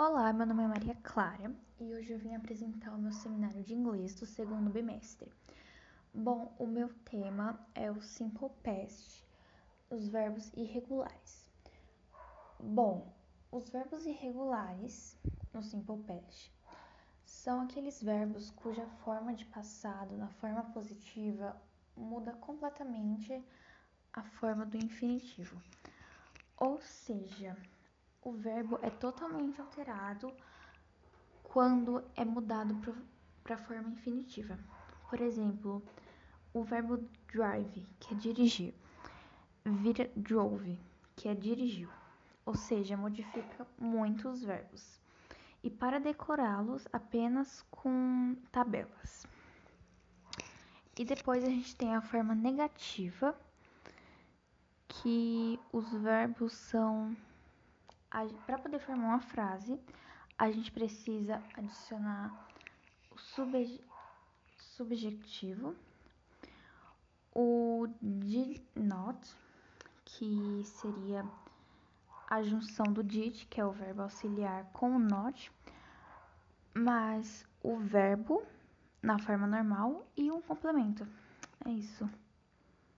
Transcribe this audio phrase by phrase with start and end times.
[0.00, 3.74] Olá, meu nome é Maria Clara e hoje eu vim apresentar o meu seminário de
[3.74, 5.28] inglês do segundo bimestre.
[6.14, 9.26] Bom, o meu tema é o simple past,
[9.90, 11.50] os verbos irregulares.
[12.60, 13.12] Bom,
[13.50, 15.18] os verbos irregulares
[15.52, 16.54] no simple past
[17.24, 21.60] são aqueles verbos cuja forma de passado na forma positiva
[21.96, 23.44] muda completamente
[24.12, 25.60] a forma do infinitivo.
[26.56, 27.56] Ou seja,
[28.28, 30.30] o verbo é totalmente alterado
[31.42, 32.74] quando é mudado
[33.42, 34.58] para a forma infinitiva.
[35.08, 35.82] Por exemplo,
[36.52, 36.98] o verbo
[37.32, 38.74] drive, que é dirigir,
[39.64, 40.78] vira drove,
[41.16, 41.88] que é dirigiu.
[42.44, 45.00] Ou seja, modifica muitos verbos.
[45.62, 49.26] E para decorá-los, apenas com tabelas.
[50.98, 53.34] E depois a gente tem a forma negativa,
[54.86, 57.16] que os verbos são
[58.46, 59.78] para poder formar uma frase,
[60.38, 62.48] a gente precisa adicionar
[63.10, 63.80] o subje,
[64.56, 65.74] subjetivo,
[67.34, 69.18] o did not,
[70.04, 71.24] que seria
[72.28, 75.50] a junção do did, que é o verbo auxiliar, com o not,
[76.74, 78.42] mais o verbo
[79.02, 81.06] na forma normal e um complemento.
[81.64, 82.08] É isso.